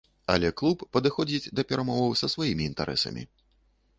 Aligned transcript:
Але 0.35 0.49
клуб 0.61 0.77
падыходзіць 0.97 1.51
да 1.59 1.65
перамоваў 1.71 2.17
са 2.21 2.29
сваімі 2.35 2.67
інтарэсамі. 2.71 3.23